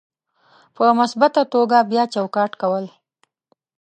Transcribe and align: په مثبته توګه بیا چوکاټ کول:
په 0.75 0.83
مثبته 0.99 1.41
توګه 1.53 1.77
بیا 1.91 2.03
چوکاټ 2.13 2.51
کول: 2.61 2.85